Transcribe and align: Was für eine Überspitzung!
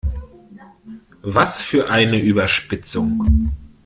Was 1.21 1.61
für 1.61 1.91
eine 1.91 2.19
Überspitzung! 2.19 3.51